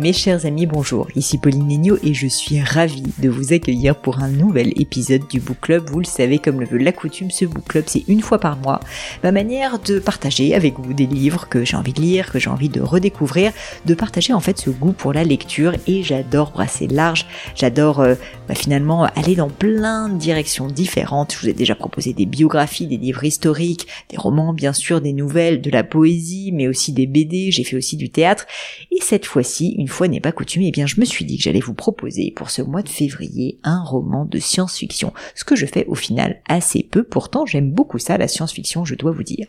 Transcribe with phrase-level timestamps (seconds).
[0.00, 4.20] Mes chers amis, bonjour, ici Pauline Negno et je suis ravie de vous accueillir pour
[4.20, 5.90] un nouvel épisode du Book Club.
[5.90, 8.56] Vous le savez, comme le veut la coutume, ce Book Club, c'est une fois par
[8.56, 8.80] mois
[9.22, 12.48] ma manière de partager avec vous des livres que j'ai envie de lire, que j'ai
[12.48, 13.52] envie de redécouvrir,
[13.84, 18.14] de partager en fait ce goût pour la lecture et j'adore brasser large, j'adore euh,
[18.48, 21.34] bah, finalement aller dans plein de directions différentes.
[21.34, 25.12] Je vous ai déjà proposé des biographies, des livres historiques, des romans bien sûr, des
[25.12, 28.46] nouvelles, de la poésie, mais aussi des BD, j'ai fait aussi du théâtre
[28.94, 31.44] et cette fois-ci, une fois n'est pas coutume, eh bien je me suis dit que
[31.44, 35.14] j'allais vous proposer pour ce mois de février un roman de science-fiction.
[35.34, 38.94] Ce que je fais au final assez peu, pourtant j'aime beaucoup ça, la science-fiction, je
[38.94, 39.46] dois vous dire.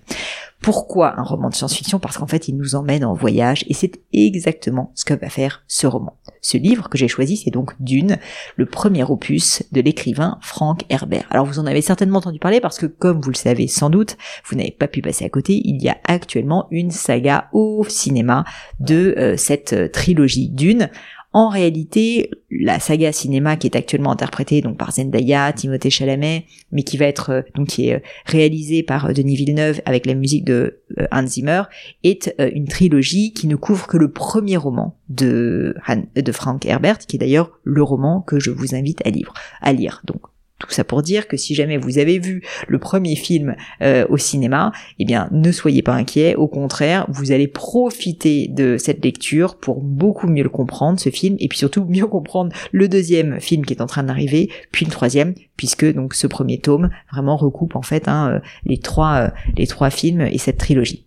[0.62, 2.00] Pourquoi un roman de science-fiction?
[2.00, 5.66] Parce qu'en fait il nous emmène en voyage et c'est exactement ce que va faire
[5.68, 6.16] ce roman.
[6.40, 8.20] Ce livre que j'ai choisi, c'est donc Dune,
[8.56, 11.26] le premier opus de l'écrivain Frank Herbert.
[11.32, 14.16] Alors vous en avez certainement entendu parler parce que comme vous le savez sans doute,
[14.46, 18.46] vous n'avez pas pu passer à côté, il y a actuellement une saga au cinéma
[18.80, 20.90] de euh, cette euh, trilogie d'une.
[21.36, 26.84] En réalité, la saga cinéma qui est actuellement interprétée donc par Zendaya, Timothée Chalamet, mais
[26.84, 30.82] qui va être euh, donc qui est réalisée par Denis Villeneuve avec la musique de
[31.12, 31.64] Hans Zimmer,
[32.04, 35.76] est une trilogie qui ne couvre que le premier roman de,
[36.16, 39.34] de Frank Herbert, qui est d'ailleurs le roman que je vous invite à lire.
[39.62, 40.02] À lire.
[40.06, 40.22] Donc
[40.64, 44.18] tout ça pour dire que si jamais vous avez vu le premier film euh, au
[44.18, 49.58] cinéma, eh bien ne soyez pas inquiets, au contraire, vous allez profiter de cette lecture
[49.58, 53.66] pour beaucoup mieux le comprendre, ce film, et puis surtout mieux comprendre le deuxième film
[53.66, 57.76] qui est en train d'arriver, puis le troisième, puisque donc ce premier tome vraiment recoupe
[57.76, 61.06] en fait hein, euh, les trois euh, les trois films et cette trilogie.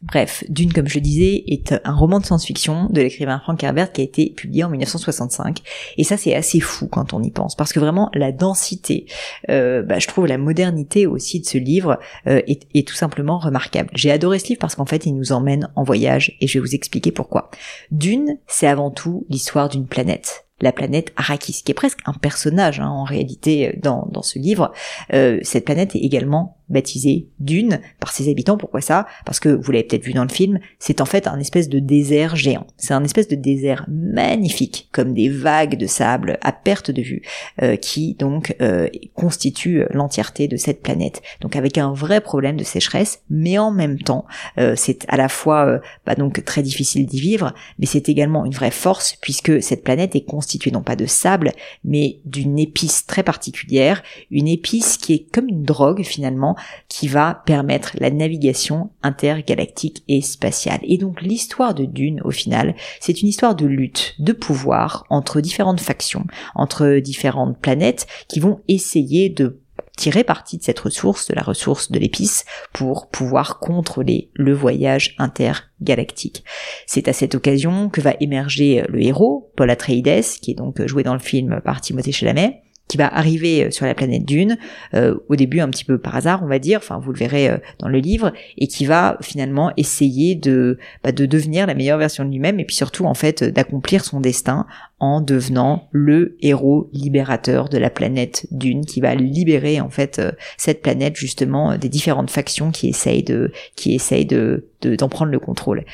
[0.00, 3.90] Bref, Dune, comme je le disais, est un roman de science-fiction de l'écrivain Frank Herbert
[3.90, 5.58] qui a été publié en 1965.
[5.96, 9.06] Et ça, c'est assez fou quand on y pense, parce que vraiment, la densité,
[9.50, 13.90] euh, bah, je trouve la modernité aussi de ce livre euh, est, tout simplement remarquable.
[13.92, 16.64] J'ai adoré ce livre parce qu'en fait, il nous emmène en voyage, et je vais
[16.64, 17.50] vous expliquer pourquoi.
[17.90, 22.80] Dune, c'est avant tout l'histoire d'une planète la planète Arrakis, qui est presque un personnage
[22.80, 24.72] hein, en réalité dans, dans ce livre.
[25.12, 28.56] Euh, cette planète est également baptisée Dune par ses habitants.
[28.56, 29.06] Pourquoi ça?
[29.24, 31.78] Parce que vous l'avez peut-être vu dans le film, c'est en fait un espèce de
[31.78, 32.66] désert géant.
[32.76, 37.22] C'est un espèce de désert magnifique, comme des vagues de sable à perte de vue,
[37.62, 41.22] euh, qui donc euh, constitue l'entièreté de cette planète.
[41.40, 44.26] Donc avec un vrai problème de sécheresse, mais en même temps,
[44.58, 48.52] euh, c'est à la fois bah donc très difficile d'y vivre, mais c'est également une
[48.52, 51.52] vraie force puisque cette planète est constituée constitué non pas de sable,
[51.84, 56.56] mais d'une épice très particulière, une épice qui est comme une drogue finalement,
[56.88, 60.80] qui va permettre la navigation intergalactique et spatiale.
[60.82, 65.40] Et donc l'histoire de Dune, au final, c'est une histoire de lutte, de pouvoir entre
[65.40, 69.60] différentes factions, entre différentes planètes qui vont essayer de
[69.96, 75.16] tirer parti de cette ressource, de la ressource de l'épice, pour pouvoir contrôler le voyage
[75.18, 76.44] intergalactique.
[76.86, 81.02] C'est à cette occasion que va émerger le héros, Paul Atreides, qui est donc joué
[81.02, 84.56] dans le film par Timothée Chalamet, qui va arriver euh, sur la planète Dune,
[84.94, 87.48] euh, au début un petit peu par hasard, on va dire, enfin vous le verrez
[87.48, 91.98] euh, dans le livre, et qui va finalement essayer de, bah, de devenir la meilleure
[91.98, 94.66] version de lui-même, et puis surtout en fait d'accomplir son destin
[95.00, 100.20] en devenant le héros libérateur de la planète Dune, qui va libérer en fait
[100.56, 105.40] cette planète justement des différentes factions qui essayent de, qui essayent de d'en prendre le
[105.40, 105.84] contrôle.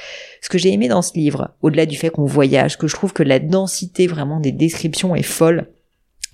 [0.43, 3.15] Ce que j'ai aimé dans ce livre, au-delà du fait qu'on voyage, que je trouve
[3.15, 5.69] que la densité vraiment des descriptions est folle,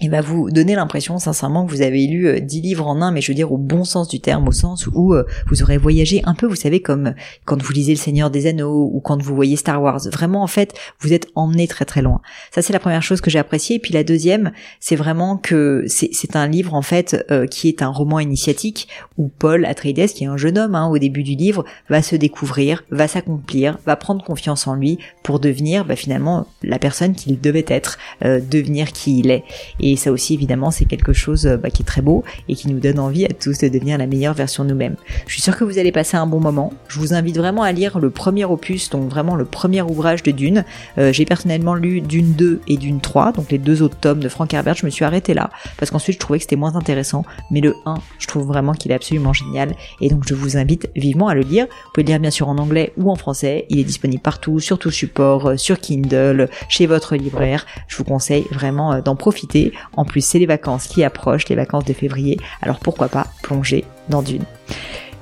[0.01, 3.13] il va vous donner l'impression sincèrement que vous avez lu euh, dix livres en un,
[3.13, 5.77] mais je veux dire au bon sens du terme, au sens où euh, vous aurez
[5.77, 9.21] voyagé un peu, vous savez, comme quand vous lisez Le Seigneur des Anneaux ou quand
[9.21, 10.01] vous voyez Star Wars.
[10.11, 12.21] Vraiment, en fait, vous êtes emmené très très loin.
[12.51, 13.77] Ça, c'est la première chose que j'ai appréciée.
[13.77, 17.83] Et puis la deuxième, c'est vraiment que c'est un livre, en fait, euh, qui est
[17.83, 18.89] un roman initiatique
[19.19, 22.17] où Paul Atreides, qui est un jeune homme hein, au début du livre, va se
[22.17, 27.39] découvrir, va s'accomplir, va prendre confiance en lui pour devenir bah, finalement la personne qu'il
[27.41, 29.45] devait être, devenir qui il est.
[29.79, 32.69] Et ça aussi, évidemment, c'est quelque chose euh, bah, qui est très beau et qui
[32.69, 34.97] nous donne envie à tous de devenir la meilleure version nous-mêmes.
[35.27, 36.73] Je suis sûre que vous allez passer un bon moment.
[36.89, 40.31] Je vous invite vraiment à lire le premier opus, donc vraiment le premier ouvrage de
[40.31, 40.65] Dune.
[40.99, 44.29] Euh, j'ai personnellement lu Dune 2 et Dune 3, donc les deux autres tomes de
[44.29, 44.75] Frank Herbert.
[44.75, 47.25] Je me suis arrêtée là parce qu'ensuite je trouvais que c'était moins intéressant.
[47.51, 50.91] Mais le 1, je trouve vraiment qu'il est absolument génial et donc je vous invite
[50.97, 51.67] vivement à le lire.
[51.67, 53.67] Vous pouvez le lire bien sûr en anglais ou en français.
[53.71, 57.67] Il est disponible partout, sur tout support, euh, sur Kindle, chez votre libraire.
[57.89, 59.73] Je vous conseille vraiment d'en profiter.
[59.97, 63.85] En plus, c'est les vacances qui approchent, les vacances de février, alors pourquoi pas plonger
[64.09, 64.45] dans Dune.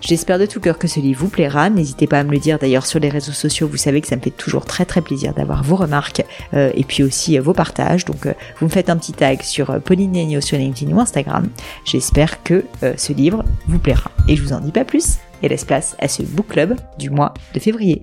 [0.00, 1.70] J'espère de tout cœur que ce livre vous plaira.
[1.70, 3.68] N'hésitez pas à me le dire d'ailleurs sur les réseaux sociaux.
[3.68, 6.22] Vous savez que ça me fait toujours très très plaisir d'avoir vos remarques
[6.54, 8.04] euh, et puis aussi euh, vos partages.
[8.04, 11.48] Donc euh, vous me faites un petit tag sur Pauline sur LinkedIn ou Instagram.
[11.84, 12.64] J'espère que
[12.96, 14.10] ce livre vous plaira.
[14.28, 17.10] Et je vous en dis pas plus et laisse place à ce book club du
[17.10, 18.02] mois de février.